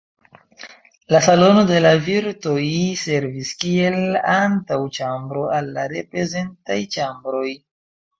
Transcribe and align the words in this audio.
La 1.15 1.19
Salono 1.25 1.65
de 1.71 1.81
la 1.85 1.89
virtoj 2.07 2.63
servis 3.01 3.51
kiel 3.63 3.97
antaŭĉambro 4.37 5.45
al 5.59 5.69
la 5.77 5.85
reprezentaj 5.93 6.79
ĉambroj. 6.97 7.53